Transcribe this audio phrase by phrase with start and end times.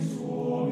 [0.00, 0.70] Oi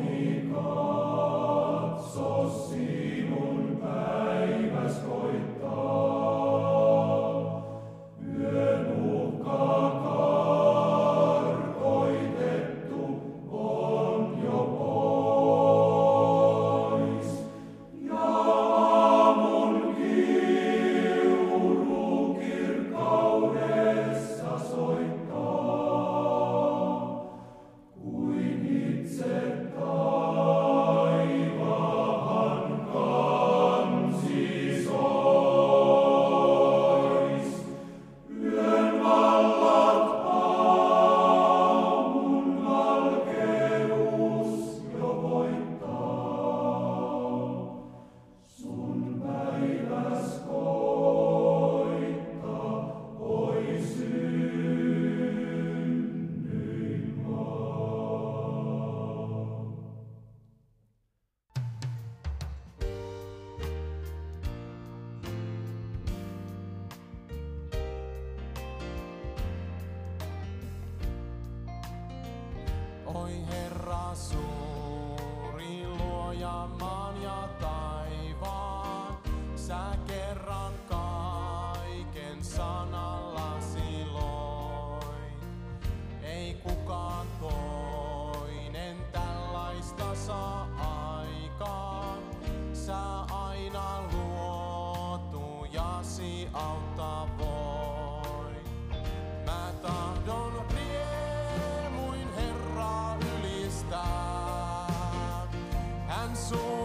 [106.39, 106.78] Hän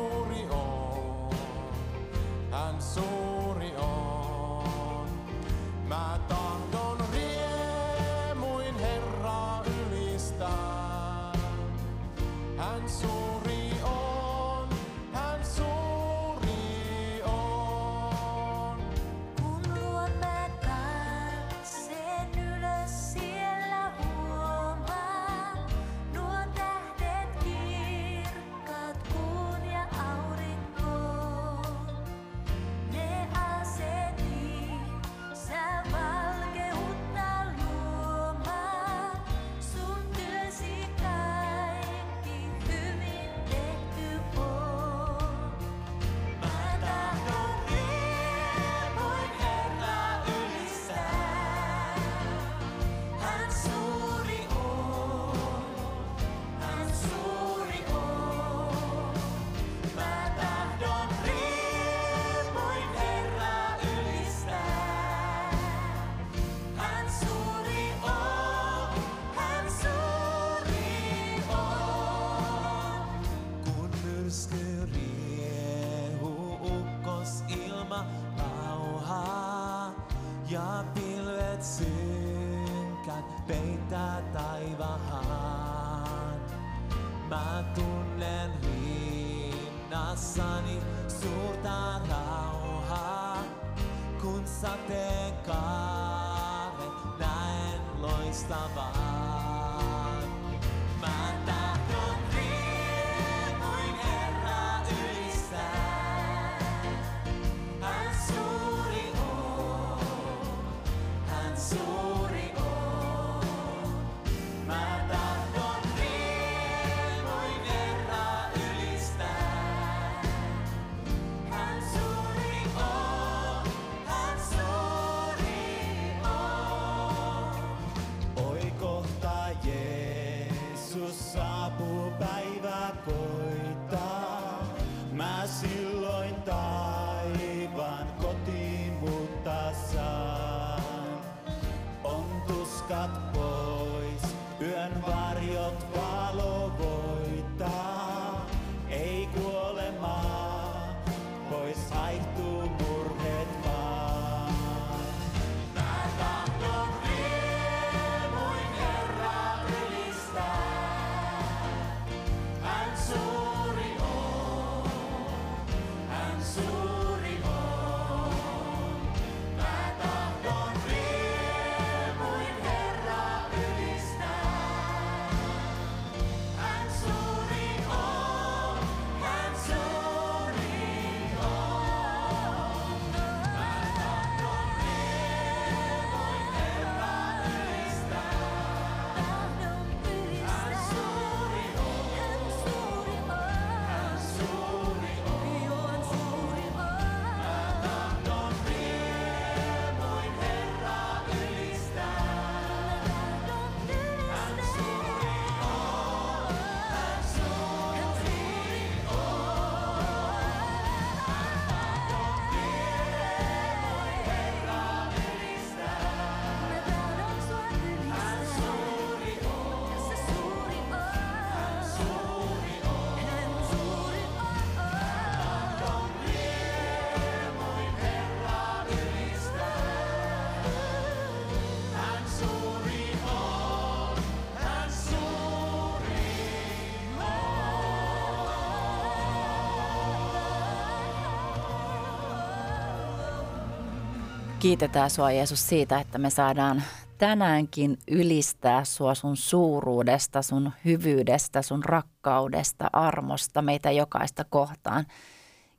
[244.64, 246.84] Kiitetään sua Jeesus siitä, että me saadaan
[247.18, 255.06] tänäänkin ylistää sua sun suuruudesta, sun hyvyydestä, sun rakkaudesta, armosta meitä jokaista kohtaan.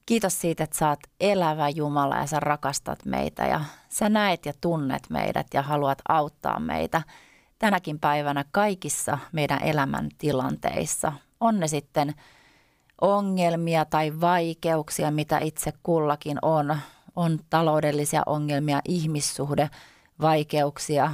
[0.07, 4.53] Kiitos siitä, että sä oot elävä Jumala ja sä rakastat meitä ja sä näet ja
[4.61, 7.03] tunnet meidät ja haluat auttaa meitä
[7.59, 11.13] tänäkin päivänä kaikissa meidän elämän tilanteissa.
[11.41, 12.15] On ne sitten
[13.01, 16.77] ongelmia tai vaikeuksia, mitä itse kullakin on.
[17.17, 19.71] On taloudellisia ongelmia, ihmissuhde,
[20.21, 21.11] vaikeuksia,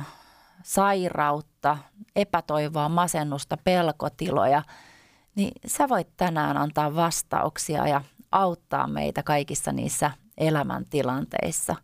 [0.62, 1.79] sairautta,
[2.17, 4.62] epätoivoa, masennusta, pelkotiloja,
[5.35, 8.02] niin sä voit tänään antaa vastauksia ja
[8.32, 11.76] auttaa meitä kaikissa niissä elämäntilanteissa.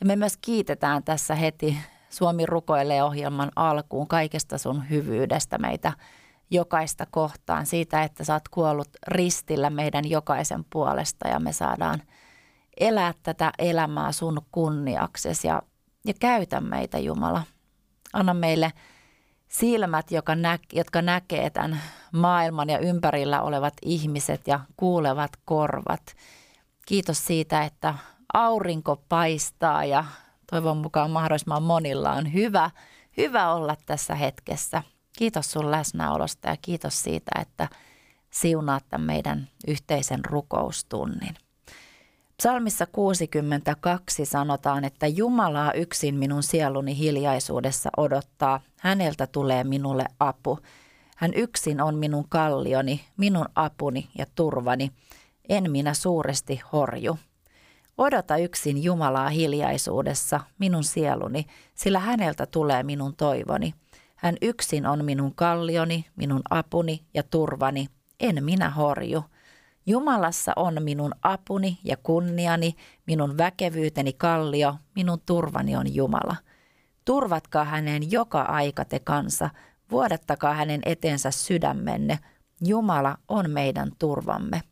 [0.00, 1.78] Ja me myös kiitetään tässä heti
[2.10, 5.92] Suomi rukoilee ohjelman alkuun kaikesta sun hyvyydestä meitä
[6.50, 12.02] jokaista kohtaan, siitä, että sä oot kuollut ristillä meidän jokaisen puolesta ja me saadaan
[12.88, 15.62] elää tätä elämää sun kunniaksesi ja,
[16.04, 17.42] ja käytä meitä Jumala.
[18.12, 18.72] Anna meille
[19.48, 21.80] silmät, joka nä, jotka näkee tämän
[22.12, 26.02] maailman ja ympärillä olevat ihmiset ja kuulevat korvat.
[26.86, 27.94] Kiitos siitä, että
[28.34, 30.04] aurinko paistaa ja
[30.50, 32.70] toivon mukaan mahdollisimman monilla on hyvä,
[33.16, 34.82] hyvä olla tässä hetkessä.
[35.18, 37.68] Kiitos sun läsnäolosta ja kiitos siitä, että
[38.30, 41.34] siunaat tämän meidän yhteisen rukoustunnin.
[42.42, 48.60] Psalmissa 62 sanotaan, että Jumalaa yksin minun sieluni hiljaisuudessa odottaa.
[48.80, 50.58] Häneltä tulee minulle apu.
[51.16, 54.92] Hän yksin on minun kallioni, minun apuni ja turvani.
[55.48, 57.18] En minä suuresti horju.
[57.98, 63.74] Odota yksin Jumalaa hiljaisuudessa, minun sieluni, sillä häneltä tulee minun toivoni.
[64.16, 67.86] Hän yksin on minun kallioni, minun apuni ja turvani.
[68.20, 69.24] En minä horju.
[69.86, 72.74] Jumalassa on minun apuni ja kunniani,
[73.06, 76.36] minun väkevyyteni kallio, minun turvani on Jumala.
[77.04, 79.50] Turvatkaa hänen joka aika te kansa,
[79.90, 82.18] vuodattakaa hänen etensä sydämenne.
[82.60, 84.62] Jumala on meidän turvamme.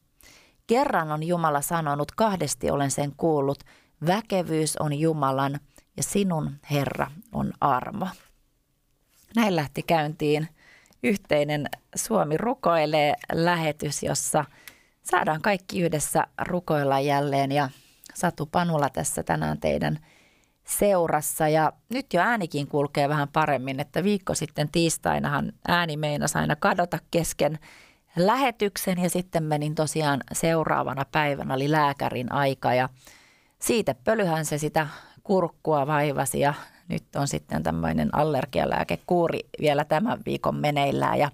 [0.67, 3.59] Kerran on Jumala sanonut, kahdesti olen sen kuullut,
[4.07, 5.61] väkevyys on Jumalan
[5.97, 8.09] ja sinun Herra on armo.
[9.37, 10.49] Näin lähti käyntiin
[11.03, 11.67] yhteinen
[11.97, 14.45] Suomi rukoilee lähetys, jossa
[15.03, 17.69] saadaan kaikki yhdessä rukoilla jälleen ja
[18.15, 19.99] Satu Panula tässä tänään teidän
[20.65, 26.57] seurassa ja nyt jo äänikin kulkee vähän paremmin, että viikko sitten tiistainahan ääni meinasi aina
[26.57, 27.59] kadota kesken
[28.17, 32.89] lähetyksen ja sitten menin tosiaan seuraavana päivänä oli lääkärin aika ja
[33.59, 34.87] siitä pölyhän se sitä
[35.23, 36.55] kurkkua vaivasi ja
[36.89, 41.31] nyt on sitten tämmöinen allergialääkekuuri vielä tämän viikon meneillään ja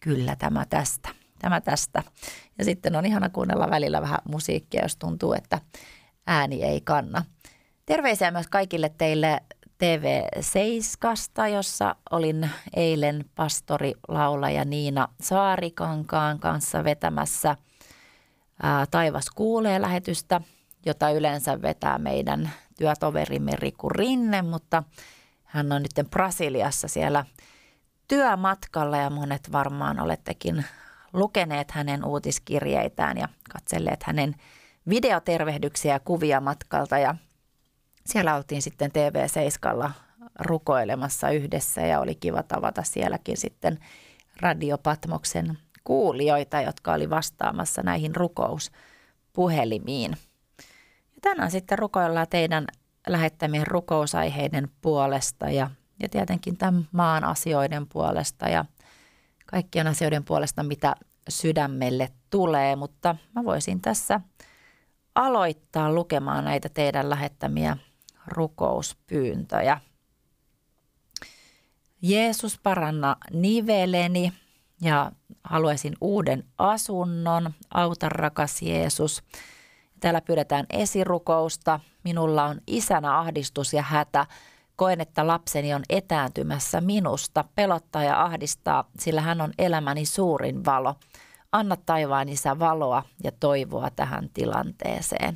[0.00, 1.08] kyllä tämä tästä.
[1.38, 2.02] Tämä tästä.
[2.58, 5.60] Ja sitten on ihana kuunnella välillä vähän musiikkia, jos tuntuu, että
[6.26, 7.24] ääni ei kanna.
[7.86, 9.40] Terveisiä myös kaikille teille
[9.84, 17.56] TV7, jossa olin eilen pastori, laulaja Niina Saarikankaan kanssa vetämässä
[18.62, 20.40] ää, Taivas kuulee lähetystä,
[20.86, 24.82] jota yleensä vetää meidän työtoverimme Riku Rinne, mutta
[25.44, 27.24] hän on nyt Brasiliassa siellä
[28.08, 30.64] työmatkalla ja monet varmaan olettekin
[31.12, 34.34] lukeneet hänen uutiskirjeitään ja katselleet hänen
[34.88, 37.14] videotervehdyksiä ja kuvia matkalta ja
[38.06, 39.90] siellä oltiin sitten TV7
[40.38, 43.78] rukoilemassa yhdessä ja oli kiva tavata sielläkin sitten
[44.40, 50.10] Radio Patmoksen kuulijoita, jotka oli vastaamassa näihin rukouspuhelimiin.
[51.14, 52.66] Ja tänään sitten rukoillaan teidän
[53.08, 55.70] lähettämien rukousaiheiden puolesta ja,
[56.02, 58.64] ja tietenkin tämän maan asioiden puolesta ja
[59.46, 60.94] kaikkien asioiden puolesta, mitä
[61.28, 64.20] sydämelle tulee, mutta mä voisin tässä
[65.14, 67.76] aloittaa lukemaan näitä teidän lähettämiä
[68.26, 69.80] rukouspyyntöjä.
[72.02, 74.32] Jeesus paranna niveleni
[74.80, 75.12] ja
[75.44, 77.54] haluaisin uuden asunnon.
[77.74, 79.22] Auta rakas Jeesus.
[80.00, 81.80] Täällä pyydetään esirukousta.
[82.04, 84.26] Minulla on isänä ahdistus ja hätä.
[84.76, 87.44] Koen, että lapseni on etääntymässä minusta.
[87.54, 90.94] Pelottaa ja ahdistaa, sillä hän on elämäni suurin valo.
[91.52, 95.34] Anna taivaan isä valoa ja toivoa tähän tilanteeseen.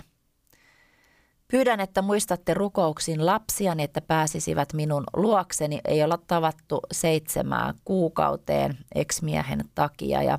[1.48, 5.80] Pyydän, että muistatte rukouksin lapsiani, että pääsisivät minun luokseni.
[5.84, 10.38] Ei olla tavattu seitsemään kuukauteen eksmiehen takia ja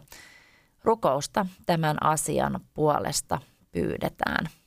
[0.83, 3.41] rukousta tämän asian puolesta
[3.71, 4.60] pyydetään.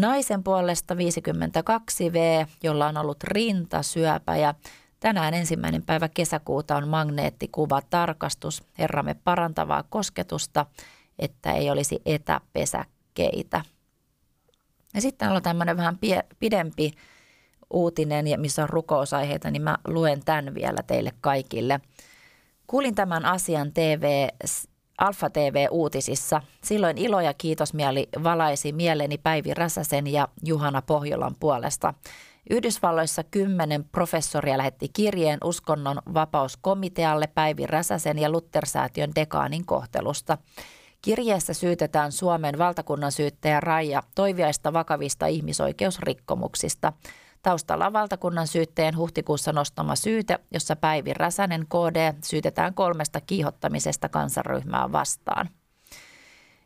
[0.00, 4.54] Naisen puolesta 52V, jolla on ollut rintasyöpä ja
[5.00, 10.66] tänään ensimmäinen päivä kesäkuuta on magneettikuva tarkastus Herramme parantavaa kosketusta,
[11.18, 13.62] että ei olisi etäpesäkkeitä.
[14.94, 15.98] Ja sitten on tämmöinen vähän
[16.38, 16.92] pidempi
[17.70, 21.80] uutinen, missä on rukousaiheita, niin mä luen tämän vielä teille kaikille.
[22.66, 24.28] Kuulin tämän asian TV,
[24.98, 26.42] Alfa TV-uutisissa.
[26.64, 31.94] Silloin ilo ja kiitosmieli valaisi mieleni Päivi Räsäsen ja Juhana Pohjolan puolesta.
[32.50, 40.38] Yhdysvalloissa kymmenen professoria lähetti kirjeen uskonnon vapauskomitealle Päivi Räsäsen ja Luttersäätiön dekaanin kohtelusta.
[41.02, 46.92] Kirjeessä syytetään Suomen valtakunnan syyttäjä Raija Toiviaista vakavista ihmisoikeusrikkomuksista.
[47.42, 55.50] Taustalla valtakunnan syytteen huhtikuussa nostama syyte, jossa Päivi Räsänen KD syytetään kolmesta kiihottamisesta kansanryhmää vastaan.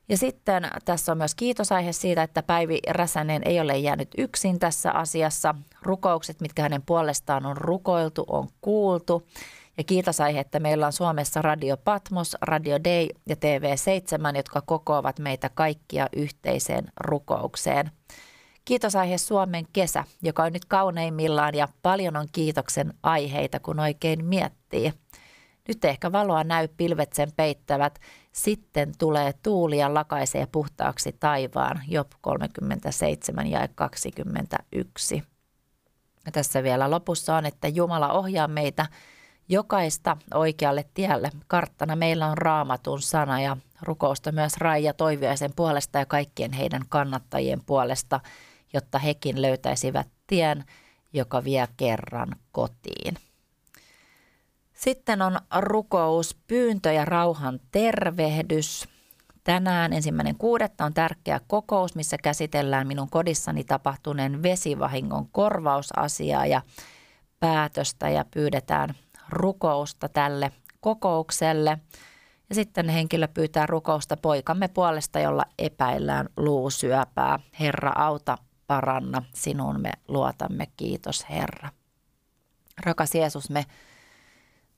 [0.09, 4.93] Ja sitten tässä on myös kiitosaihe siitä, että Päivi Räsänen ei ole jäänyt yksin tässä
[4.93, 5.55] asiassa.
[5.83, 9.27] Rukoukset, mitkä hänen puolestaan on rukoiltu, on kuultu.
[9.77, 15.49] Ja kiitosaihe, että meillä on Suomessa Radio Patmos, Radio Day ja TV7, jotka kokoavat meitä
[15.49, 17.91] kaikkia yhteiseen rukoukseen.
[18.65, 24.93] Kiitosaihe Suomen kesä, joka on nyt kauneimmillaan ja paljon on kiitoksen aiheita, kun oikein miettii.
[25.69, 27.99] Nyt ehkä valoa näy, pilvet sen peittävät.
[28.33, 35.23] Sitten tulee tuuli ja lakaisee puhtaaksi taivaan, Job 37 ja 21.
[36.27, 38.87] Ja tässä vielä lopussa on, että Jumala ohjaa meitä
[39.49, 41.31] jokaista oikealle tielle.
[41.47, 47.61] Karttana meillä on raamatun sana ja rukousta myös Raija Toiviaisen puolesta ja kaikkien heidän kannattajien
[47.67, 48.21] puolesta,
[48.73, 50.65] jotta hekin löytäisivät tien,
[51.13, 53.15] joka vie kerran kotiin.
[54.75, 58.89] Sitten on rukous, pyyntö ja rauhan tervehdys.
[59.45, 66.63] Tänään ensimmäinen kuudetta on tärkeä kokous, missä käsitellään minun kodissani tapahtuneen vesivahingon korvausasiaa ja
[67.41, 68.95] päätöstä ja pyydetään
[69.29, 71.79] rukousta tälle kokoukselle.
[72.49, 77.39] Ja sitten henkilö pyytää rukousta poikamme puolesta, jolla epäillään luusyöpää.
[77.61, 81.69] Herra, auta, paranna, sinun me luotamme, kiitos Herra.
[82.85, 83.67] Rakas Jeesus, me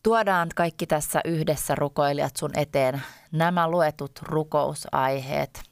[0.03, 5.63] tuodaan kaikki tässä yhdessä rukoilijat sun eteen nämä luetut rukousaiheet.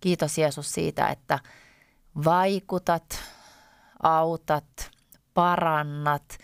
[0.00, 1.38] Kiitos Jeesus siitä, että
[2.24, 3.22] vaikutat,
[4.02, 4.90] autat,
[5.34, 6.24] parannat–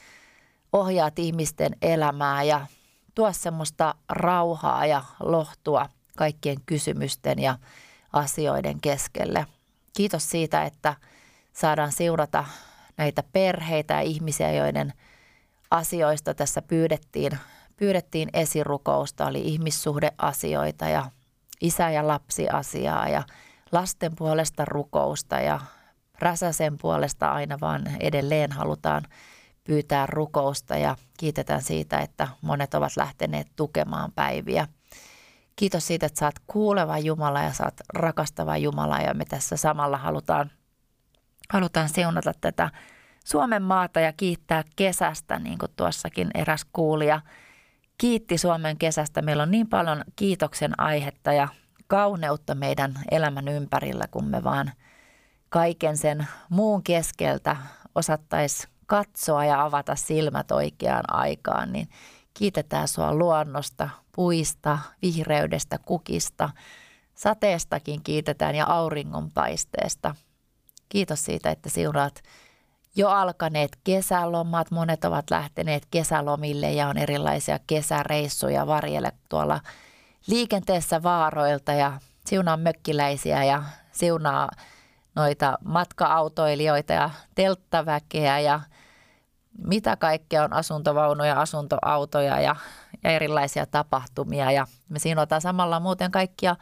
[0.76, 2.66] ohjaat ihmisten elämää ja
[3.14, 7.58] tuo semmoista rauhaa ja lohtua kaikkien kysymysten ja
[8.12, 9.46] asioiden keskelle.
[9.96, 10.94] Kiitos siitä, että
[11.56, 12.44] saadaan seurata
[12.96, 14.92] näitä perheitä ja ihmisiä, joiden
[15.70, 17.38] asioista tässä pyydettiin,
[17.76, 19.26] pyydettiin esirukousta.
[19.26, 21.10] Oli ihmissuhdeasioita ja
[21.60, 23.22] isä- ja lapsiasiaa ja
[23.72, 25.60] lasten puolesta rukousta ja
[26.18, 29.02] Räsäsen puolesta aina vaan edelleen halutaan–
[29.66, 34.68] pyytää rukousta ja kiitetään siitä, että monet ovat lähteneet tukemaan päiviä.
[35.56, 40.50] Kiitos siitä, että saat kuuleva Jumala ja saat rakastava Jumala ja me tässä samalla halutaan,
[41.52, 42.70] halutaan seunata tätä
[43.24, 47.20] Suomen maata ja kiittää kesästä, niin kuin tuossakin eräs kuulija
[47.98, 49.22] kiitti Suomen kesästä.
[49.22, 51.48] Meillä on niin paljon kiitoksen aihetta ja
[51.86, 54.72] kauneutta meidän elämän ympärillä, kun me vaan
[55.48, 57.56] kaiken sen muun keskeltä
[57.94, 61.88] osattaisi katsoa ja avata silmät oikeaan aikaan, niin
[62.34, 66.50] kiitetään sua luonnosta, puista, vihreydestä, kukista,
[67.14, 70.14] sateestakin kiitetään ja auringonpaisteesta.
[70.88, 72.22] Kiitos siitä, että siunaat
[72.96, 74.70] jo alkaneet kesälomat.
[74.70, 79.60] Monet ovat lähteneet kesälomille ja on erilaisia kesäreissuja varjelle tuolla
[80.26, 83.62] liikenteessä vaaroilta ja siunaa mökkiläisiä ja
[83.92, 84.50] siunaa
[85.14, 88.60] noita matka-autoilijoita ja telttaväkeä ja
[89.58, 92.56] mitä kaikkea on asuntovaunuja, asuntoautoja ja,
[93.04, 94.52] ja erilaisia tapahtumia.
[94.52, 96.56] Ja me siinotaan samalla muuten kaikkia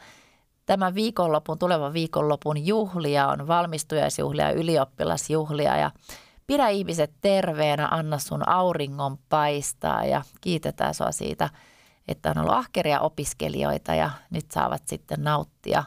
[0.65, 5.91] tämän viikonlopun, tulevan viikonlopun juhlia, on valmistujaisjuhlia, ylioppilasjuhlia ja
[6.47, 11.49] pidä ihmiset terveenä, anna sun auringon paistaa ja kiitetään sua siitä,
[12.07, 15.83] että on ollut ahkeria opiskelijoita ja nyt saavat sitten nauttia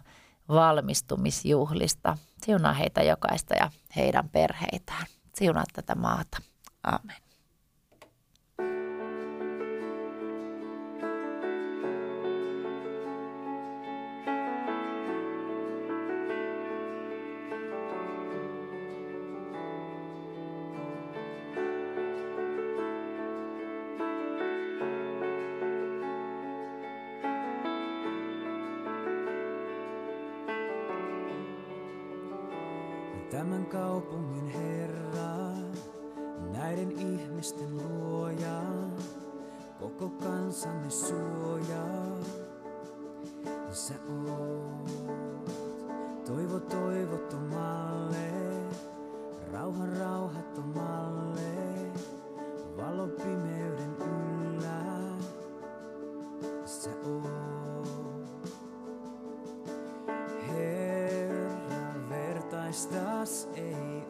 [0.48, 2.18] valmistumisjuhlista.
[2.42, 5.06] Siunaa heitä jokaista ja heidän perheitään.
[5.34, 6.38] Siunaa tätä maata.
[6.82, 7.27] Amen.
[62.68, 64.04] Vertaistas ei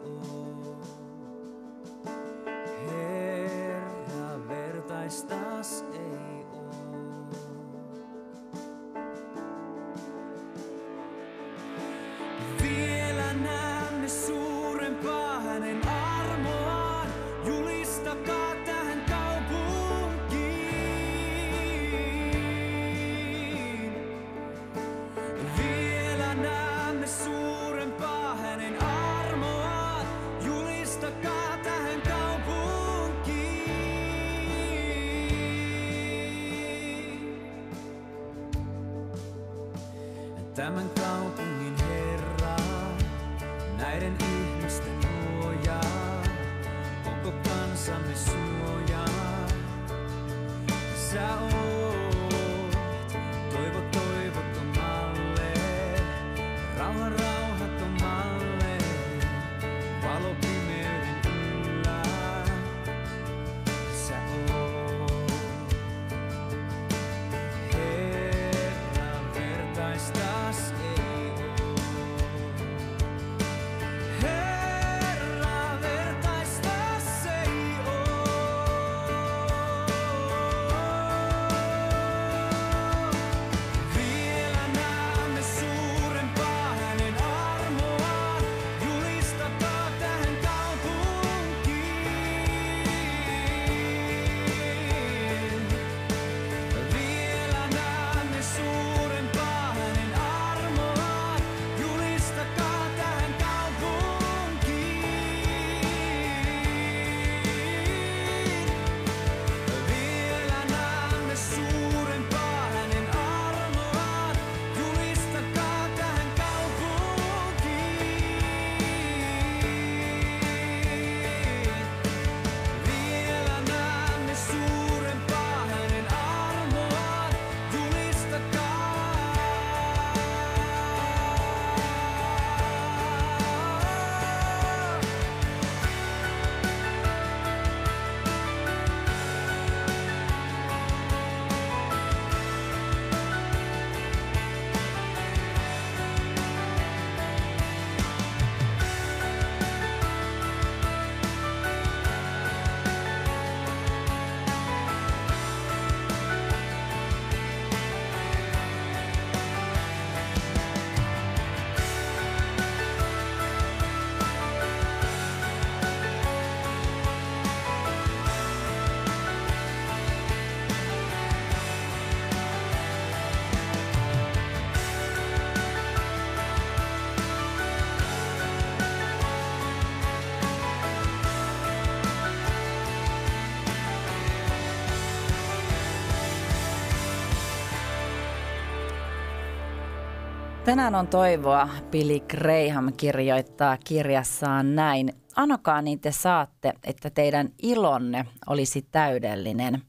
[190.68, 191.68] Tänään on toivoa.
[191.90, 195.12] Billy Graham kirjoittaa kirjassaan näin.
[195.37, 199.83] Anokaa niin te saatte, että teidän ilonne olisi täydellinen.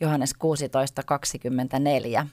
[0.00, 0.34] Johannes
[2.20, 2.26] 16.24.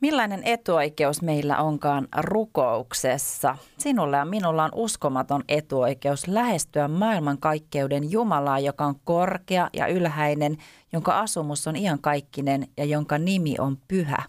[0.00, 3.56] Millainen etuoikeus meillä onkaan rukouksessa?
[3.78, 10.56] Sinulla ja minulla on uskomaton etuoikeus lähestyä maailmankaikkeuden Jumalaa, joka on korkea ja ylhäinen,
[10.92, 14.22] jonka asumus on iankaikkinen ja jonka nimi on pyhä.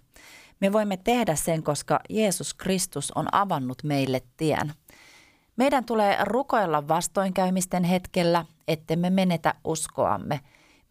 [0.60, 4.74] Me voimme tehdä sen, koska Jeesus Kristus on avannut meille tien.
[5.56, 10.40] Meidän tulee rukoilla vastoinkäymisten hetkellä, ettemme menetä uskoamme.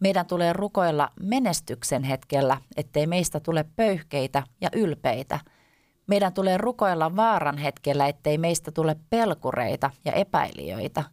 [0.00, 5.40] Meidän tulee rukoilla menestyksen hetkellä, ettei meistä tule pöyhkeitä ja ylpeitä.
[6.06, 11.04] Meidän tulee rukoilla vaaran hetkellä, ettei meistä tule pelkureita ja epäilijöitä.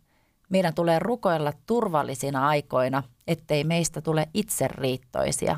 [0.50, 5.58] Meidän tulee rukoilla turvallisina aikoina, ettei meistä tule itseriittoisia.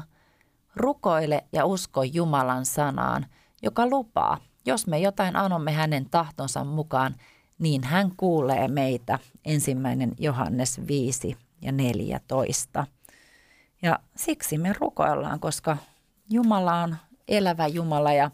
[0.78, 3.26] Rukoile ja usko Jumalan sanaan,
[3.64, 7.16] joka lupaa, jos me jotain anomme hänen tahtonsa mukaan,
[7.60, 9.20] niin hän kuulee meitä.
[9.46, 12.88] Ensimmäinen Johannes 5 ja 14.
[13.82, 15.78] Ja siksi me rukoillaan, koska
[16.30, 16.96] Jumala on
[17.28, 18.32] elävä Jumala ja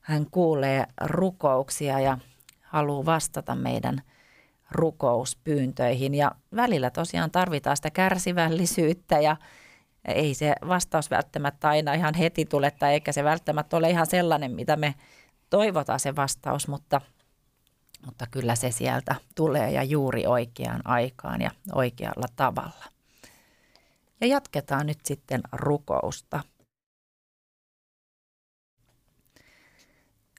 [0.00, 2.18] hän kuulee rukouksia ja
[2.62, 4.02] haluaa vastata meidän
[4.70, 6.14] rukouspyyntöihin.
[6.14, 9.36] Ja välillä tosiaan tarvitaan sitä kärsivällisyyttä ja
[10.04, 14.52] ei se vastaus välttämättä aina ihan heti tule tai eikä se välttämättä ole ihan sellainen,
[14.52, 14.94] mitä me
[15.50, 17.00] toivotaan se vastaus, mutta,
[18.06, 22.84] mutta kyllä se sieltä tulee ja juuri oikeaan aikaan ja oikealla tavalla.
[24.20, 26.40] Ja jatketaan nyt sitten rukousta.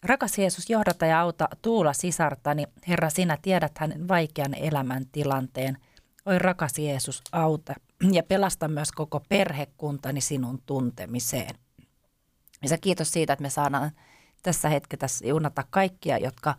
[0.04, 2.64] Rakas Jeesus, johdata ja auta Tuula sisartani.
[2.88, 5.78] Herra, sinä tiedät hänen vaikean elämän tilanteen.
[6.26, 7.74] Oi rakas Jeesus, auta
[8.12, 11.56] ja pelasta myös koko perhekuntani sinun tuntemiseen.
[12.70, 13.92] Ja kiitos siitä, että me saadaan
[14.44, 16.56] tässä hetkessä juunata kaikkia, jotka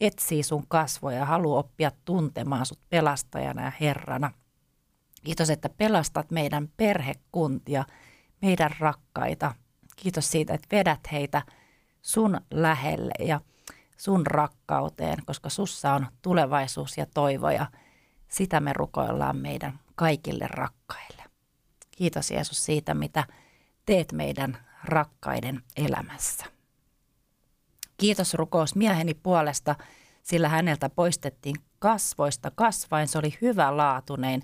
[0.00, 4.30] etsii sun kasvoja ja haluaa oppia tuntemaan sut pelastajana ja Herrana.
[5.24, 7.84] Kiitos, että pelastat meidän perhekuntia,
[8.42, 9.54] meidän rakkaita.
[9.96, 11.42] Kiitos siitä, että vedät heitä
[12.02, 13.40] sun lähelle ja
[13.96, 17.66] sun rakkauteen, koska sussa on tulevaisuus ja toivo ja
[18.28, 21.22] sitä me rukoillaan meidän kaikille rakkaille.
[21.90, 23.24] Kiitos Jeesus siitä, mitä
[23.86, 26.44] teet meidän rakkaiden elämässä.
[27.96, 29.74] Kiitos rukous mieheni puolesta,
[30.22, 33.08] sillä häneltä poistettiin kasvoista kasvain.
[33.08, 34.42] Se oli hyvä laatunein.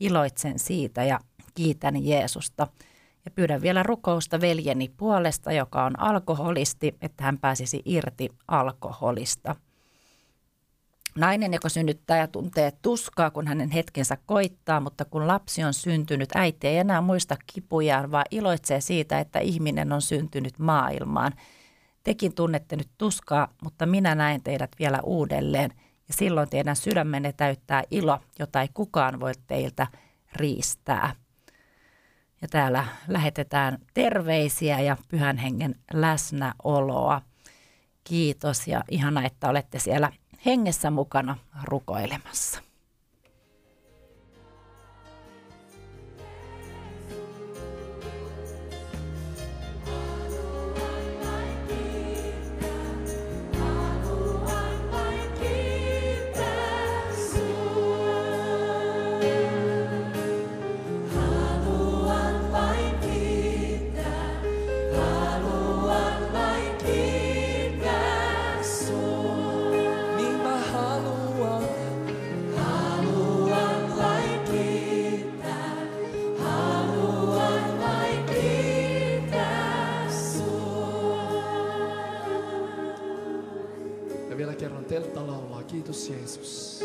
[0.00, 1.20] Iloitsen siitä ja
[1.54, 2.66] kiitän Jeesusta.
[3.24, 9.56] Ja pyydän vielä rukousta veljeni puolesta, joka on alkoholisti, että hän pääsisi irti alkoholista.
[11.18, 16.28] Nainen, joka synnyttää ja tuntee tuskaa, kun hänen hetkensä koittaa, mutta kun lapsi on syntynyt,
[16.34, 21.32] äiti ei enää muista kipujaan, vaan iloitsee siitä, että ihminen on syntynyt maailmaan.
[22.02, 25.70] Tekin tunnette nyt tuskaa, mutta minä näen teidät vielä uudelleen,
[26.08, 29.86] ja silloin teidän sydämenne täyttää ilo, jota ei kukaan voi teiltä
[30.36, 31.14] riistää.
[32.42, 37.22] Ja täällä lähetetään terveisiä ja pyhän hengen läsnäoloa.
[38.04, 40.12] Kiitos ja ihana, että olette siellä
[40.46, 42.62] hengessä mukana rukoilemassa.
[84.92, 85.62] Vielä kerran teltta laulaa.
[85.62, 86.82] Kiitos Jeesus.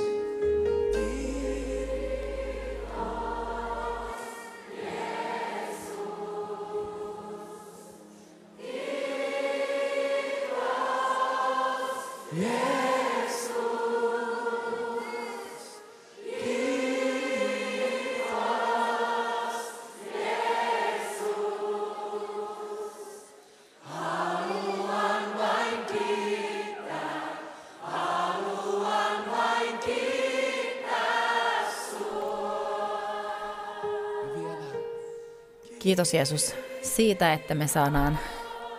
[35.87, 38.19] Kiitos Jeesus siitä, että me saadaan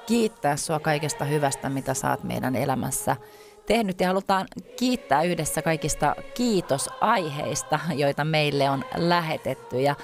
[0.07, 3.17] kiittää sua kaikesta hyvästä, mitä saat meidän elämässä
[3.67, 4.01] tehnyt.
[4.01, 4.47] Ja halutaan
[4.79, 9.81] kiittää yhdessä kaikista kiitosaiheista, joita meille on lähetetty.
[9.81, 9.95] Ja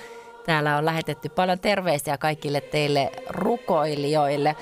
[0.46, 4.56] täällä on lähetetty paljon terveisiä kaikille teille rukoilijoille.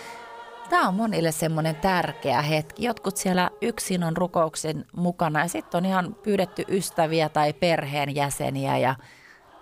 [0.71, 2.85] Tämä on monille semmoinen tärkeä hetki.
[2.85, 8.95] Jotkut siellä yksin on rukouksen mukana ja sitten on ihan pyydetty ystäviä tai perheenjäseniä ja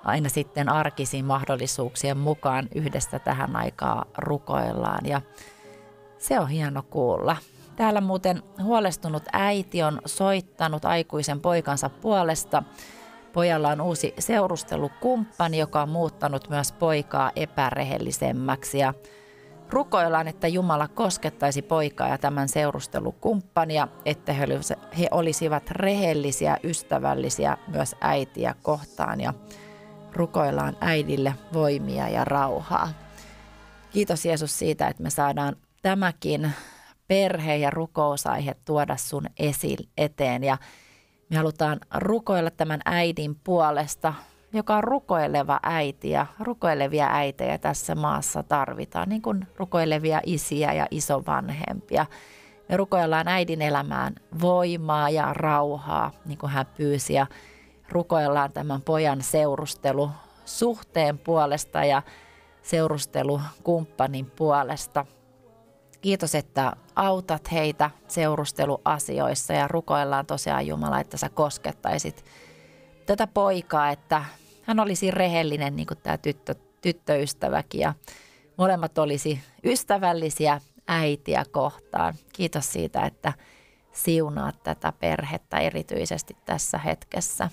[0.04, 5.20] aina sitten arkisin mahdollisuuksien mukaan yhdessä tähän aikaan rukoillaan ja
[6.18, 7.36] se on hieno kuulla.
[7.76, 12.62] Täällä muuten huolestunut äiti on soittanut aikuisen poikansa puolesta.
[13.32, 18.94] Pojalla on uusi seurustelukumppani, joka on muuttanut myös poikaa epärehellisemmäksi ja
[19.70, 24.32] rukoillaan, että Jumala koskettaisi poikaa ja tämän seurustelukumppania, että
[24.98, 29.34] he olisivat rehellisiä, ystävällisiä myös äitiä kohtaan ja
[30.12, 32.88] rukoillaan äidille voimia ja rauhaa.
[33.90, 36.52] Kiitos Jeesus siitä, että me saadaan tämäkin
[37.08, 40.58] perhe- ja rukousaihe tuoda sun esil eteen ja
[41.30, 44.14] me halutaan rukoilla tämän äidin puolesta,
[44.52, 50.86] joka on rukoileva äiti ja rukoilevia äitejä tässä maassa tarvitaan, niin kuin rukoilevia isiä ja
[50.90, 52.06] isovanhempia.
[52.68, 57.26] Me rukoillaan äidin elämään voimaa ja rauhaa, niin kuin hän pyysi, ja
[57.90, 60.10] rukoillaan tämän pojan seurustelu
[60.44, 62.02] suhteen puolesta ja
[62.62, 65.06] seurustelukumppanin puolesta.
[66.00, 72.24] Kiitos, että autat heitä seurusteluasioissa ja rukoillaan tosiaan Jumala, että sä koskettaisit
[73.06, 74.24] tätä poikaa, että
[74.62, 77.94] hän olisi rehellinen niin kuin tämä tyttö, tyttöystäväkin ja
[78.56, 82.14] molemmat olisi ystävällisiä äitiä kohtaan.
[82.32, 83.32] Kiitos siitä, että
[83.92, 87.50] siunaat tätä perhettä erityisesti tässä hetkessä.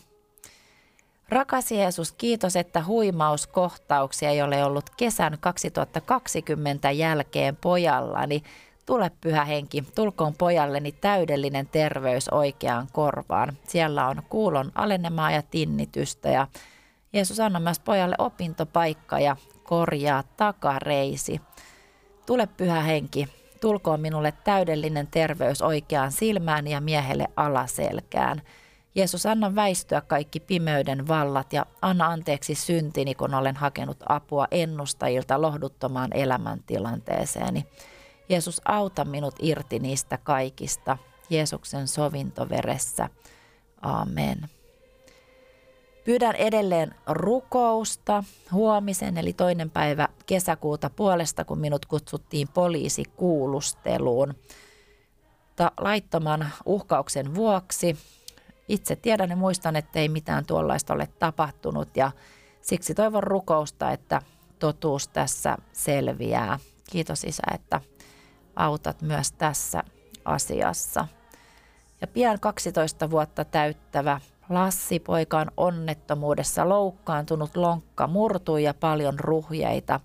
[1.30, 8.44] Rakas Jeesus, kiitos, että huimauskohtauksia ei ole ollut kesän 2020 jälkeen pojallani
[8.88, 13.58] Tule pyhä henki, tulkoon pojalleni täydellinen terveys oikeaan korvaan.
[13.68, 16.48] Siellä on kuulon alenemaa ja tinnitystä ja
[17.13, 21.42] Jeesus anna myös pojalle opintopaikka ja korjaa takareisi.
[22.26, 23.28] Tule pyhä henki,
[23.62, 28.42] tulkoon minulle täydellinen terveys oikeaan silmään ja miehelle alaselkään.
[28.97, 35.41] Jeesus, anna väistyä kaikki pimeyden vallat ja anna anteeksi syntini, kun olen hakenut apua ennustajilta
[35.41, 37.65] lohduttomaan elämäntilanteeseeni.
[38.29, 40.97] Jeesus, auta minut irti niistä kaikista.
[41.29, 43.10] Jeesuksen sovintoveressä.
[43.81, 44.49] Amen.
[46.03, 54.33] Pyydän edelleen rukousta huomisen eli toinen päivä kesäkuuta puolesta, kun minut kutsuttiin poliisikuulusteluun.
[55.79, 57.97] Laittoman uhkauksen vuoksi
[58.67, 62.12] itse tiedän ja muistan, että ei mitään tuollaista ole tapahtunut ja
[62.62, 64.21] siksi toivon rukousta, että
[64.60, 66.60] totuus tässä selviää.
[66.91, 67.82] Kiitos Isä, että
[68.56, 69.84] autat myös tässä
[70.25, 71.08] asiassa.
[72.01, 79.99] Ja pian 12 vuotta täyttävä Lassi poika on onnettomuudessa loukkaantunut, lonkka murtui ja paljon ruhjeita.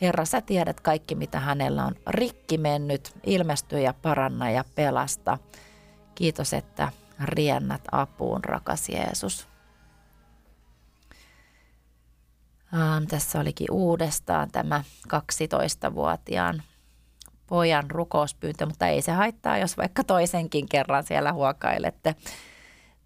[0.00, 3.12] Herra, sä tiedät kaikki, mitä hänellä on rikki mennyt.
[3.26, 5.38] Ilmesty ja paranna ja pelasta.
[6.14, 6.92] Kiitos, että
[7.24, 9.48] riennät apuun, rakas Jeesus.
[12.74, 16.62] Ähm, tässä olikin uudestaan tämä 12-vuotiaan
[17.46, 22.14] pojan rukouspyyntö, mutta ei se haittaa, jos vaikka toisenkin kerran siellä huokailette.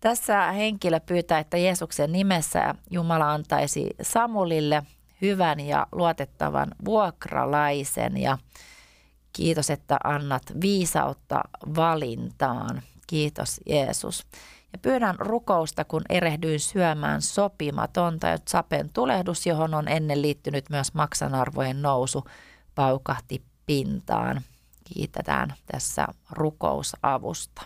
[0.00, 4.82] Tässä henkilö pyytää, että Jeesuksen nimessä Jumala antaisi Samulille
[5.22, 8.38] hyvän ja luotettavan vuokralaisen ja
[9.32, 11.40] kiitos, että annat viisautta
[11.76, 12.82] valintaan.
[13.12, 14.26] Kiitos Jeesus.
[14.72, 20.94] Ja pyydän rukousta, kun erehdyin syömään sopimatonta, että sapen tulehdus, johon on ennen liittynyt myös
[20.94, 22.24] maksanarvojen nousu,
[22.74, 24.40] paukahti pintaan.
[24.84, 27.62] Kiitetään tässä rukousavusta.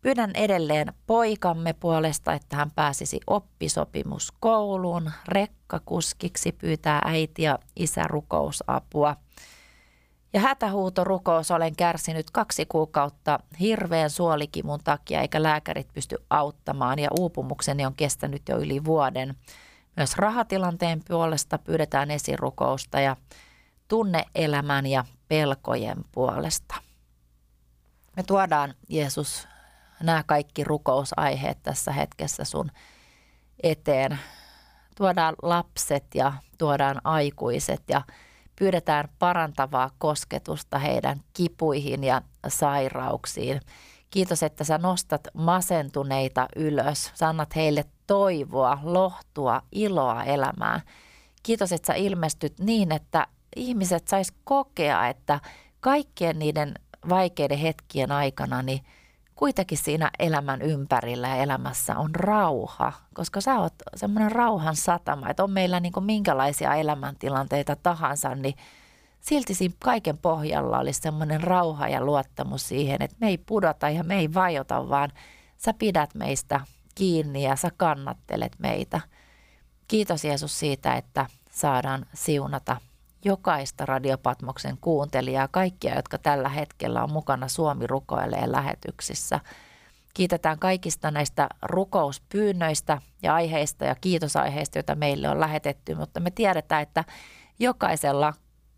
[0.00, 5.10] Pyydän edelleen poikamme puolesta, että hän pääsisi oppisopimuskouluun.
[5.28, 9.16] Rekkakuskiksi pyytää äiti ja isä rukousapua.
[10.34, 17.86] Ja hätähuutorukous olen kärsinyt kaksi kuukautta hirveän suolikivun takia, eikä lääkärit pysty auttamaan ja uupumukseni
[17.86, 19.34] on kestänyt jo yli vuoden.
[19.96, 23.16] Myös rahatilanteen puolesta pyydetään esirukousta ja
[23.88, 26.74] tunneelämän ja pelkojen puolesta.
[28.16, 29.48] Me tuodaan Jeesus
[30.02, 32.70] nämä kaikki rukousaiheet tässä hetkessä sun
[33.62, 34.18] eteen.
[34.96, 38.02] Tuodaan lapset ja tuodaan aikuiset ja
[38.58, 43.60] pyydetään parantavaa kosketusta heidän kipuihin ja sairauksiin.
[44.10, 47.12] Kiitos, että sä nostat masentuneita ylös.
[47.14, 50.80] Sä annat heille toivoa, lohtua, iloa elämään.
[51.42, 55.40] Kiitos, että sä ilmestyt niin, että ihmiset sais kokea, että
[55.80, 56.74] kaikkien niiden
[57.08, 58.80] vaikeiden hetkien aikana niin
[59.36, 65.44] kuitenkin siinä elämän ympärillä ja elämässä on rauha, koska sä oot semmoinen rauhan satama, että
[65.44, 68.54] on meillä niin kuin minkälaisia elämäntilanteita tahansa, niin
[69.20, 74.04] silti siinä kaiken pohjalla olisi semmoinen rauha ja luottamus siihen, että me ei pudota ja
[74.04, 75.10] me ei vajota, vaan
[75.56, 76.60] sä pidät meistä
[76.94, 79.00] kiinni ja sä kannattelet meitä.
[79.88, 82.76] Kiitos Jeesus siitä, että saadaan siunata
[83.24, 89.40] jokaista Radiopatmoksen kuuntelijaa, kaikkia, jotka tällä hetkellä on mukana Suomi rukoilee lähetyksissä.
[90.14, 96.82] Kiitetään kaikista näistä rukouspyynnöistä ja aiheista ja kiitosaiheista, joita meille on lähetetty, mutta me tiedetään,
[96.82, 97.04] että
[97.58, 98.34] jokaisella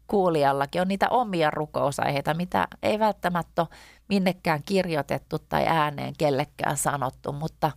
[0.07, 3.69] kuulijallakin on niitä omia rukousaiheita, mitä ei välttämättä ole
[4.09, 7.71] minnekään kirjoitettu tai ääneen kellekään sanottu, mutta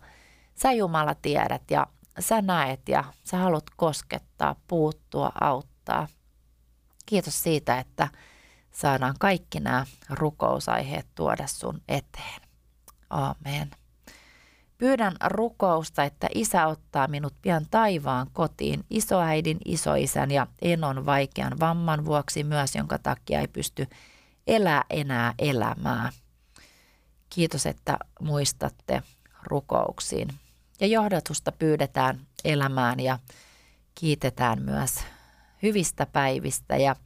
[0.54, 1.86] sä Jumala tiedät ja
[2.18, 6.06] sä näet ja sä haluat koskettaa, puuttua, auttaa–
[7.10, 8.08] Kiitos siitä, että
[8.70, 12.40] saadaan kaikki nämä rukousaiheet tuoda sun eteen.
[13.10, 13.70] Aamen.
[14.78, 22.04] Pyydän rukousta, että isä ottaa minut pian taivaan kotiin isoäidin, isoisän ja enon vaikean vamman
[22.04, 23.86] vuoksi myös, jonka takia ei pysty
[24.46, 26.12] elää enää elämää.
[27.30, 29.02] Kiitos, että muistatte
[29.42, 30.28] rukouksiin.
[30.80, 33.18] Ja johdatusta pyydetään elämään ja
[33.94, 35.00] kiitetään myös
[35.62, 36.96] hyvistä päivistä ja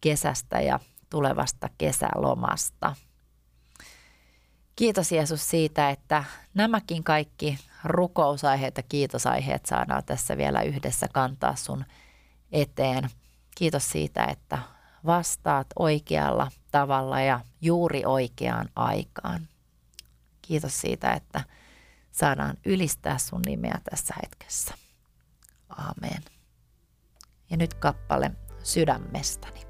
[0.00, 0.80] kesästä ja
[1.10, 2.96] tulevasta kesälomasta.
[4.76, 11.84] Kiitos Jeesus siitä, että nämäkin kaikki rukousaiheet ja kiitosaiheet saadaan tässä vielä yhdessä kantaa sun
[12.52, 13.10] eteen.
[13.56, 14.58] Kiitos siitä, että
[15.06, 19.48] vastaat oikealla tavalla ja juuri oikeaan aikaan.
[20.42, 21.44] Kiitos siitä, että
[22.12, 24.74] saadaan ylistää sun nimeä tässä hetkessä.
[25.68, 26.37] Amen.
[27.50, 28.30] Ja nyt kappale
[28.62, 29.67] sydämestäni.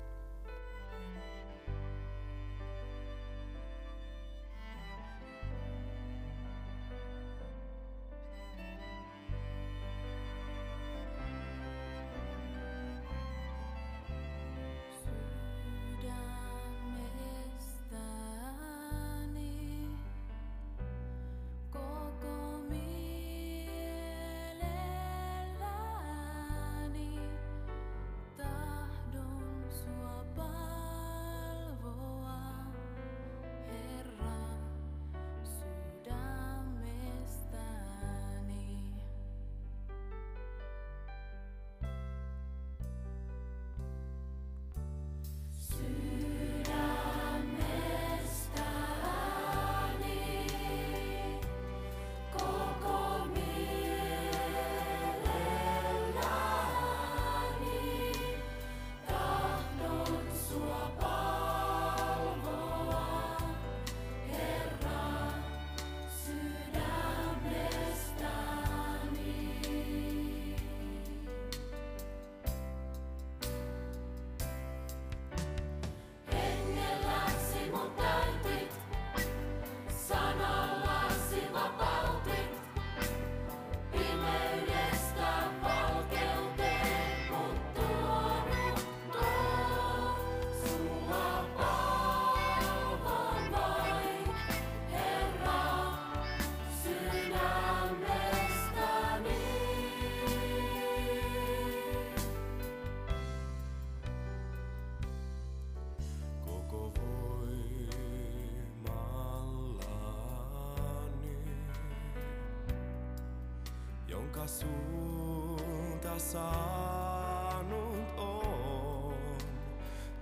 [116.33, 119.15] Saanut on.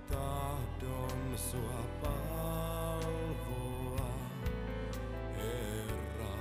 [0.09, 4.11] Tahdon sua palvoa,
[5.37, 6.35] Herra.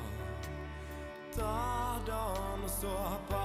[1.37, 3.36] Tahdon sua palvella.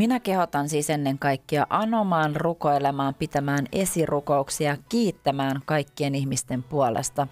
[0.00, 7.26] Minä kehotan siis ennen kaikkea anomaan, rukoilemaan, pitämään esirukouksia, kiittämään kaikkien ihmisten puolesta,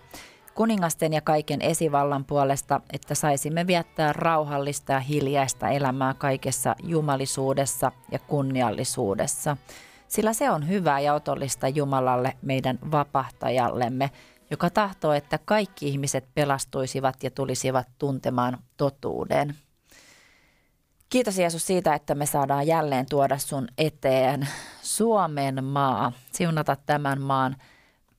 [0.54, 8.18] kuningasten ja kaiken esivallan puolesta, että saisimme viettää rauhallista ja hiljaista elämää kaikessa jumalisuudessa ja
[8.18, 9.56] kunniallisuudessa.
[10.08, 14.10] Sillä se on hyvää ja otollista Jumalalle, meidän vapahtajallemme,
[14.50, 19.54] joka tahtoo, että kaikki ihmiset pelastuisivat ja tulisivat tuntemaan totuuden.
[21.10, 24.48] Kiitos Jeesus siitä, että me saadaan jälleen tuoda sun eteen
[24.82, 27.56] Suomen maa, siunata tämän maan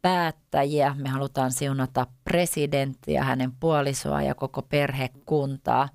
[0.01, 0.95] päättäjiä.
[0.97, 5.89] Me halutaan siunata presidenttiä, hänen puolisoa ja koko perhekuntaa.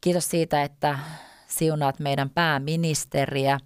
[0.00, 0.98] Kiitos siitä, että
[1.46, 3.60] siunaat meidän pääministeriä,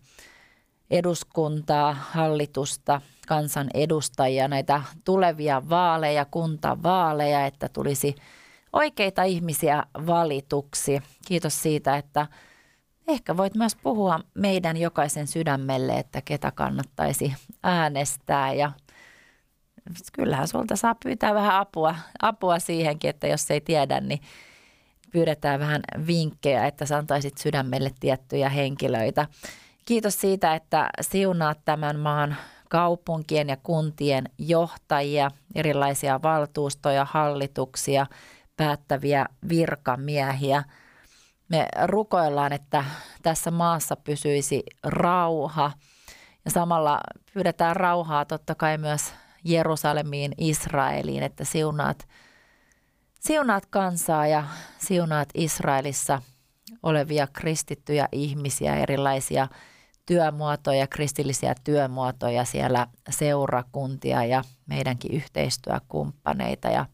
[0.91, 8.15] eduskuntaa, hallitusta, kansan edustajia, näitä tulevia vaaleja, kuntavaaleja, että tulisi
[8.73, 11.03] oikeita ihmisiä valituksi.
[11.27, 12.27] Kiitos siitä, että
[13.11, 18.73] ehkä voit myös puhua meidän jokaisen sydämelle, että ketä kannattaisi äänestää ja
[20.13, 24.21] kyllähän sulta saa pyytää vähän apua, apua siihenkin, että jos ei tiedä, niin
[25.13, 29.27] pyydetään vähän vinkkejä, että sä antaisit sydämelle tiettyjä henkilöitä.
[29.85, 32.37] Kiitos siitä, että siunaat tämän maan
[32.69, 38.07] kaupunkien ja kuntien johtajia, erilaisia valtuustoja, hallituksia,
[38.57, 40.65] päättäviä virkamiehiä.
[41.51, 42.85] Me rukoillaan, että
[43.23, 45.73] tässä maassa pysyisi rauha
[46.45, 47.01] ja samalla
[47.35, 49.13] pyydetään rauhaa totta kai myös
[49.45, 52.09] Jerusalemiin, Israeliin, että siunaat,
[53.21, 54.45] siunaat kansaa ja
[54.79, 56.23] siunaat Israelissa
[56.83, 59.49] olevia kristittyjä ihmisiä, erilaisia
[60.07, 66.87] työmuotoja, kristillisiä työmuotoja siellä, seurakuntia ja meidänkin yhteistyökumppaneita ja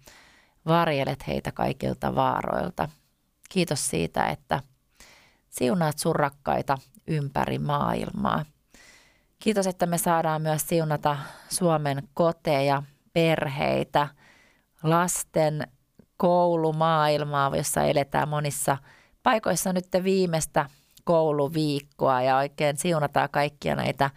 [0.67, 2.89] varjelet heitä kaikilta vaaroilta.
[3.49, 4.63] Kiitos siitä, että
[5.49, 8.45] siunaat sun rakkaita ympäri maailmaa.
[9.39, 11.17] Kiitos, että me saadaan myös siunata
[11.49, 12.83] Suomen koteja,
[13.13, 14.09] perheitä,
[14.83, 15.69] lasten
[16.17, 18.77] koulumaailmaa, jossa eletään monissa
[19.23, 20.69] paikoissa nyt viimeistä
[21.05, 24.11] kouluviikkoa ja oikein siunataan kaikkia näitä,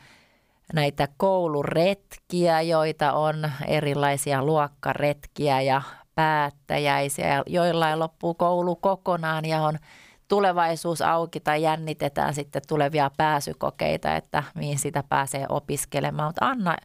[0.73, 5.82] näitä kouluretkiä, joita on erilaisia luokkaretkiä ja
[6.20, 9.80] päättäjäisiä, joilla loppuu koulu kokonaan ja on
[10.28, 16.28] tulevaisuus auki tai jännitetään sitten tulevia pääsykokeita, että mihin sitä pääsee opiskelemaan.
[16.30, 16.78] Mutta anna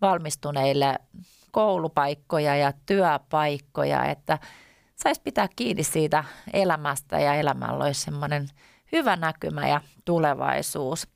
[0.00, 0.98] valmistuneille
[1.50, 4.38] koulupaikkoja ja työpaikkoja, että
[4.96, 8.48] saisi pitää kiinni siitä elämästä ja elämällä olisi semmoinen
[8.92, 11.08] hyvä näkymä ja tulevaisuus.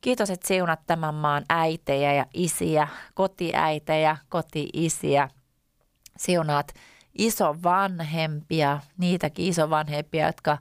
[0.00, 5.28] Kiitos, että siunat tämän maan äitejä ja isiä, kotiäitejä, kotiisiä.
[6.16, 6.74] Siunaat
[7.18, 10.58] isovanhempia, niitäkin isovanhempia, jotka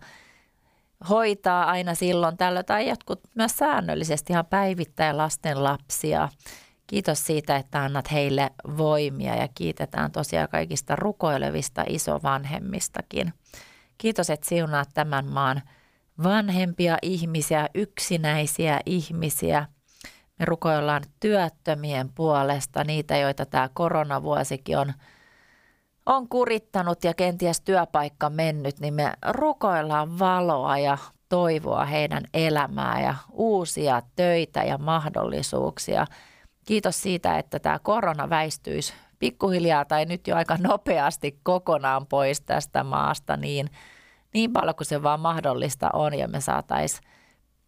[1.10, 6.30] hoitaa aina silloin tällöin tai jotkut myös säännöllisesti ihan päivittäin lasten lapsia.
[6.88, 13.34] Kiitos siitä, että annat heille voimia ja kiitetään tosiaan kaikista rukoilevista isovanhemmistakin.
[13.98, 15.62] Kiitos, että siunaat tämän maan
[16.24, 19.66] vanhempia ihmisiä, yksinäisiä ihmisiä.
[20.40, 24.94] Me rukoillaan työttömien puolesta, niitä, joita tämä koronavuosikin on,
[26.06, 30.98] on kurittanut ja kenties työpaikka mennyt, niin me rukoillaan valoa ja
[31.30, 36.08] toivoa heidän elämää ja uusia töitä ja mahdollisuuksia.
[36.66, 42.84] Kiitos siitä, että tämä korona väistyisi pikkuhiljaa tai nyt jo aika nopeasti kokonaan pois tästä
[42.84, 43.70] maasta niin–
[44.34, 47.10] niin paljon kuin se vaan mahdollista on ja me saataisiin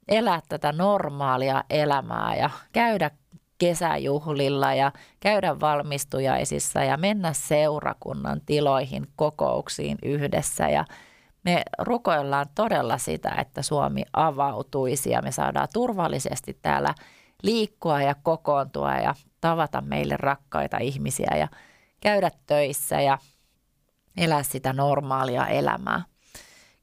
[0.07, 3.11] elää tätä normaalia elämää ja käydä
[3.57, 10.85] kesäjuhlilla ja käydä valmistujaisissa ja mennä seurakunnan tiloihin kokouksiin yhdessä ja
[11.43, 16.93] me rukoillaan todella sitä, että Suomi avautuisi ja me saadaan turvallisesti täällä
[17.43, 21.47] liikkua ja kokoontua ja tavata meille rakkaita ihmisiä ja
[22.01, 23.17] käydä töissä ja
[24.17, 26.14] elää sitä normaalia elämää.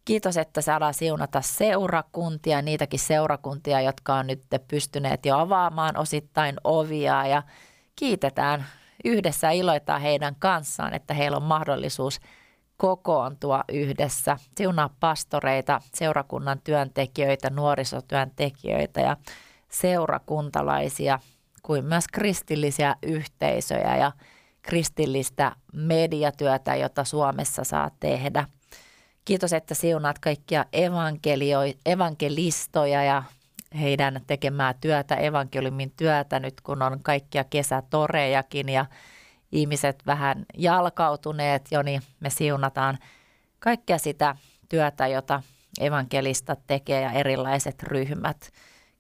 [0.05, 7.27] Kiitos, että saadaan siunata seurakuntia, niitäkin seurakuntia, jotka on nyt pystyneet jo avaamaan osittain ovia.
[7.27, 7.43] Ja
[7.97, 8.67] kiitetään
[9.05, 12.21] yhdessä iloitaan heidän kanssaan, että heillä on mahdollisuus
[12.77, 19.17] kokoontua yhdessä, siunaa pastoreita, seurakunnan työntekijöitä, nuorisotyöntekijöitä ja
[19.69, 21.19] seurakuntalaisia
[21.63, 24.13] kuin myös kristillisiä yhteisöjä ja
[24.63, 28.47] kristillistä mediatyötä, jota Suomessa saa tehdä–
[29.25, 30.65] Kiitos, että siunaat kaikkia
[31.87, 33.23] evankelistoja ja
[33.81, 38.87] heidän tekemää työtä, evankeliumin työtä nyt kun on kaikkia kesätorejakin ja
[39.53, 42.99] ihmiset vähän jalkautuneet jo, niin me siunataan
[43.59, 44.37] kaikkea sitä
[44.69, 45.43] työtä, jota
[45.81, 48.53] evankelista tekee ja erilaiset ryhmät.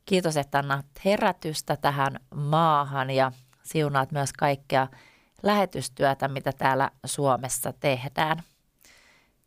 [0.07, 4.89] Kiitos, että annat herätystä tähän maahan ja siunaat myös kaikkea
[5.43, 8.43] lähetystyötä, mitä täällä Suomessa tehdään.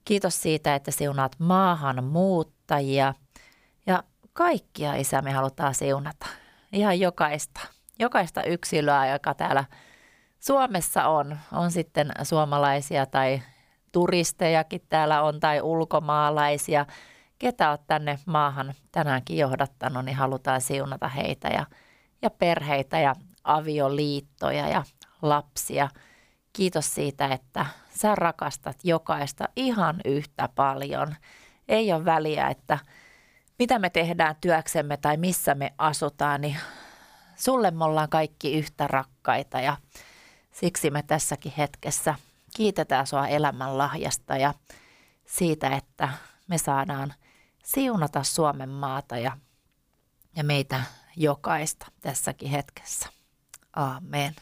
[0.05, 3.13] Kiitos siitä, että siunaat maahan muuttajia
[3.87, 4.03] ja
[4.33, 6.25] kaikkia isä me halutaan siunata.
[6.71, 7.59] Ihan jokaista,
[7.99, 9.63] jokaista yksilöä, joka täällä
[10.39, 11.37] Suomessa on.
[11.51, 13.41] On sitten suomalaisia tai
[13.91, 16.85] turistejakin täällä on tai ulkomaalaisia.
[17.39, 21.65] Ketä olet tänne maahan tänäänkin johdattanut, niin halutaan siunata heitä ja,
[22.21, 24.83] ja perheitä ja avioliittoja ja
[25.21, 25.89] lapsia.
[26.53, 27.65] Kiitos siitä, että
[27.95, 31.15] sä rakastat jokaista ihan yhtä paljon.
[31.67, 32.79] Ei ole väliä, että
[33.59, 36.57] mitä me tehdään työksemme tai missä me asutaan, niin
[37.35, 39.77] sulle me ollaan kaikki yhtä rakkaita ja
[40.51, 42.15] siksi me tässäkin hetkessä
[42.55, 44.53] kiitetään sua elämän lahjasta ja
[45.25, 46.09] siitä, että
[46.47, 47.13] me saadaan
[47.63, 49.37] siunata Suomen maata ja,
[50.35, 50.83] ja meitä
[51.17, 53.09] jokaista tässäkin hetkessä.
[53.73, 54.35] Amen.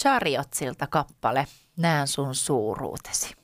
[0.00, 1.46] Chariotsilta kappale
[1.78, 3.37] näen sun suuruutesi.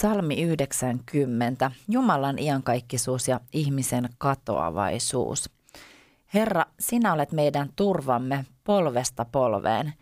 [0.00, 1.70] Psalmi 90.
[1.88, 5.50] Jumalan iankaikkisuus ja ihmisen katoavaisuus.
[6.34, 9.92] Herra, sinä olet meidän turvamme polvesta polveen.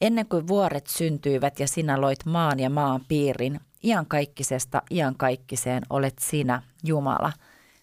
[0.00, 6.62] Ennen kuin vuoret syntyivät ja sinä loit maan ja maan piirin, iankaikkisesta iankaikkiseen olet sinä,
[6.84, 7.32] Jumala.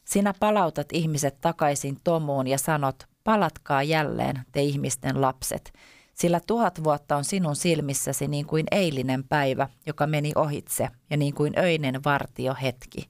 [0.05, 5.73] Sinä palautat ihmiset takaisin tomuun ja sanot, palatkaa jälleen, te ihmisten lapset,
[6.13, 11.33] sillä tuhat vuotta on sinun silmissäsi niin kuin eilinen päivä, joka meni ohitse, ja niin
[11.33, 13.09] kuin öinen vartio hetki.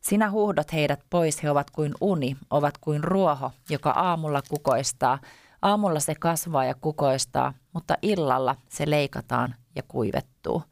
[0.00, 5.18] Sinä huuhdot heidät pois, he ovat kuin uni, ovat kuin ruoho, joka aamulla kukoistaa.
[5.62, 10.62] Aamulla se kasvaa ja kukoistaa, mutta illalla se leikataan ja kuivettuu.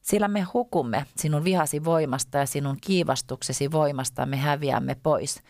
[0.00, 5.42] Sillä me hukumme sinun vihasi voimasta ja sinun kiivastuksesi voimasta me häviämme pois.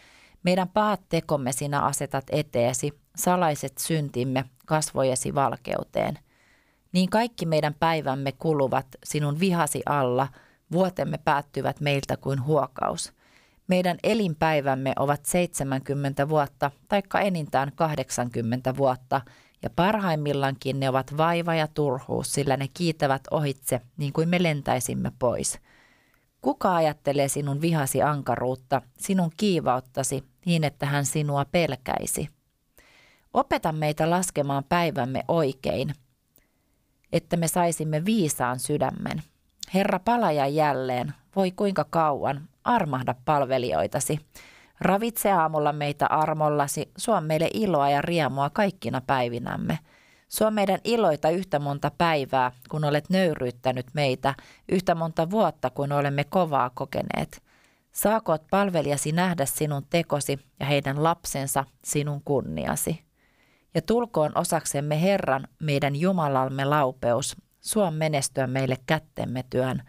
[0.42, 6.18] Meidän pahat tekomme sinä asetat eteesi, salaiset syntimme kasvojesi valkeuteen.
[6.92, 10.28] Niin kaikki meidän päivämme kuluvat sinun vihasi alla,
[10.72, 13.12] vuotemme päättyvät meiltä kuin huokaus.
[13.68, 19.20] Meidän elinpäivämme ovat 70 vuotta, taikka enintään 80 vuotta,
[19.62, 25.12] ja parhaimmillaankin ne ovat vaiva ja turhuus, sillä ne kiitävät ohitse niin kuin me lentäisimme
[25.18, 25.58] pois.
[26.40, 32.28] Kuka ajattelee sinun vihasi ankaruutta, sinun kiivauttasi, niin että hän sinua pelkäisi?
[33.36, 35.94] Opeta meitä laskemaan päivämme oikein,
[37.12, 39.22] että me saisimme viisaan sydämen.
[39.74, 44.20] Herra palaja jälleen, voi kuinka kauan, armahda palvelijoitasi.
[44.80, 49.78] Ravitse aamulla meitä armollasi, suo meille iloa ja riemua kaikkina päivinämme.
[50.28, 54.34] Suo meidän iloita yhtä monta päivää, kun olet nöyryyttänyt meitä,
[54.68, 57.42] yhtä monta vuotta, kun olemme kovaa kokeneet.
[57.92, 63.05] Saakoot palvelijasi nähdä sinun tekosi ja heidän lapsensa sinun kunniasi.
[63.76, 69.82] Ja tulkoon osaksemme Herran, meidän Jumalamme laupeus, suon menestyä meille kättemme työn,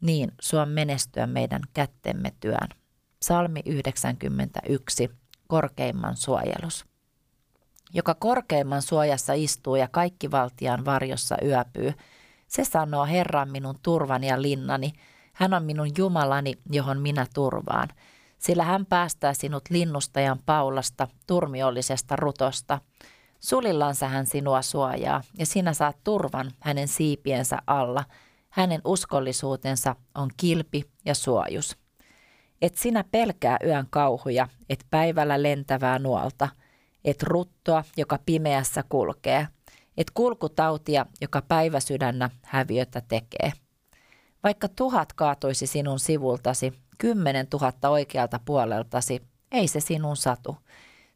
[0.00, 2.68] niin suon menestyä meidän kättemme työn.
[3.22, 5.10] Salmi 91,
[5.46, 6.84] korkeimman suojelus.
[7.94, 11.94] Joka korkeimman suojassa istuu ja kaikki valtian varjossa yöpyy,
[12.48, 14.92] se sanoo Herran minun turvani ja linnani,
[15.32, 17.88] hän on minun Jumalani, johon minä turvaan.
[18.38, 22.80] Sillä hän päästää sinut linnustajan paulasta, turmiollisesta rutosta.
[23.44, 28.04] Sulillansa hän sinua suojaa, ja sinä saat turvan hänen siipiensä alla.
[28.50, 31.76] Hänen uskollisuutensa on kilpi ja suojus.
[32.62, 36.48] Et sinä pelkää yön kauhuja, et päivällä lentävää nuolta,
[37.04, 39.48] et ruttoa, joka pimeässä kulkee,
[39.96, 43.52] et kulkutautia, joka päiväsydännä häviötä tekee.
[44.42, 49.22] Vaikka tuhat kaatuisi sinun sivultasi, kymmenen tuhatta oikealta puoleltasi,
[49.52, 50.56] ei se sinun satu.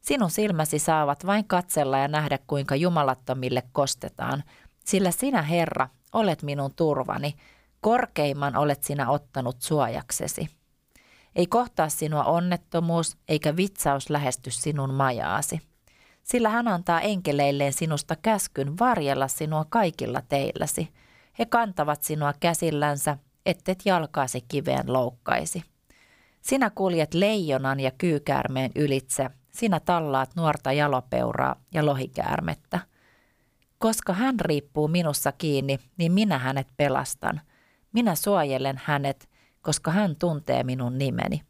[0.01, 4.43] Sinun silmäsi saavat vain katsella ja nähdä, kuinka jumalattomille kostetaan,
[4.85, 7.33] sillä sinä, Herra, olet minun turvani,
[7.81, 10.47] korkeimman olet sinä ottanut suojaksesi.
[11.35, 15.61] Ei kohtaa sinua onnettomuus, eikä vitsaus lähesty sinun majaasi.
[16.23, 20.89] Sillä hän antaa enkeleilleen sinusta käskyn varjella sinua kaikilla teilläsi.
[21.39, 25.63] He kantavat sinua käsillänsä, ettet jalkaasi kiveen loukkaisi.
[26.41, 29.29] Sinä kuljet leijonan ja kyykäärmeen ylitse,
[29.59, 32.79] sinä tallaat nuorta jalopeuraa ja lohikäärmettä.
[33.77, 37.41] Koska hän riippuu minussa kiinni, niin minä hänet pelastan.
[37.93, 39.29] Minä suojelen hänet,
[39.61, 41.41] koska hän tuntee minun nimeni.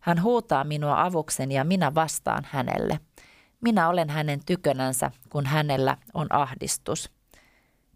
[0.00, 3.00] Hän huutaa minua avuksen ja minä vastaan hänelle.
[3.60, 7.10] Minä olen hänen tykönänsä, kun hänellä on ahdistus.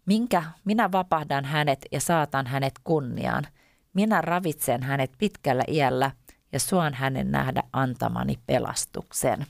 [0.05, 3.47] Minkä minä vapahdan hänet ja saatan hänet kunniaan.
[3.93, 6.11] Minä ravitsen hänet pitkällä iällä
[6.51, 9.45] ja suon hänen nähdä antamani pelastuksen.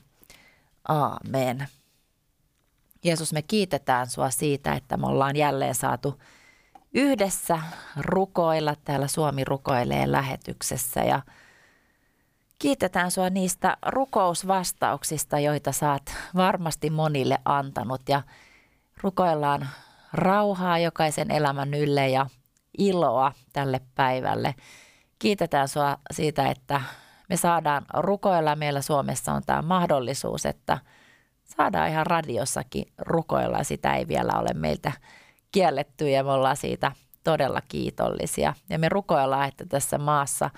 [0.88, 1.68] Aamen.
[3.04, 6.20] Jeesus, me kiitetään sua siitä, että me ollaan jälleen saatu
[6.94, 7.58] yhdessä
[7.96, 8.74] rukoilla.
[8.84, 11.22] Täällä Suomi rukoilee lähetyksessä ja
[12.58, 18.22] kiitetään sua niistä rukousvastauksista, joita saat varmasti monille antanut ja
[19.02, 19.68] rukoillaan
[20.12, 22.26] rauhaa jokaisen elämän ylle ja
[22.78, 24.54] iloa tälle päivälle.
[25.18, 26.80] Kiitetään sua siitä, että
[27.28, 28.56] me saadaan rukoilla.
[28.56, 30.78] Meillä Suomessa on tämä mahdollisuus, että
[31.44, 33.64] saadaan ihan radiossakin rukoilla.
[33.64, 34.92] Sitä ei vielä ole meiltä
[35.52, 36.92] kielletty ja me ollaan siitä
[37.24, 38.54] todella kiitollisia.
[38.70, 40.50] Ja me rukoillaan, että tässä maassa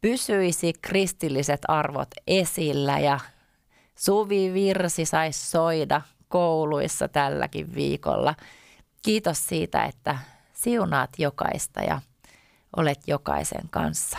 [0.00, 3.20] pysyisi kristilliset arvot esillä ja
[3.98, 8.34] Suvi Virsi saisi soida kouluissa tälläkin viikolla.
[9.02, 10.18] Kiitos siitä, että
[10.52, 12.00] siunaat jokaista ja
[12.76, 14.18] olet jokaisen kanssa.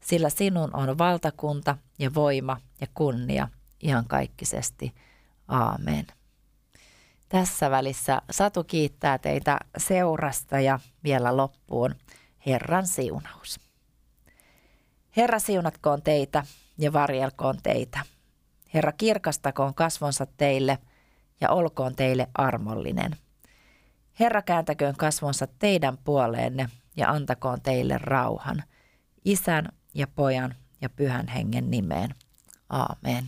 [0.00, 3.48] sillä sinun on valtakunta ja voima ja kunnia
[3.80, 4.94] ihan kaikkisesti.
[5.48, 6.06] Aamen.
[7.28, 11.94] Tässä välissä Satu kiittää teitä seurasta ja vielä loppuun
[12.46, 13.60] Herran siunaus.
[15.16, 16.44] Herra siunatkoon teitä
[16.78, 18.00] ja varjelkoon teitä.
[18.74, 20.78] Herra kirkastakoon kasvonsa teille
[21.40, 23.16] ja olkoon teille armollinen.
[24.20, 28.62] Herra kääntäköön kasvonsa teidän puoleenne ja antakoon teille rauhan.
[29.24, 32.14] Isän ja pojan ja pyhän hengen nimeen.
[32.68, 33.26] Aamen.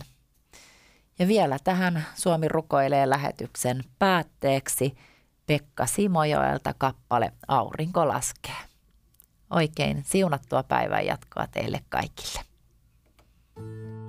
[1.19, 4.97] Ja vielä tähän Suomi rukoilee lähetyksen päätteeksi
[5.47, 8.55] Pekka Simojoelta kappale Aurinko laskee.
[9.49, 12.39] Oikein siunattua päivän jatkoa teille kaikille.
[13.55, 14.02] Tämä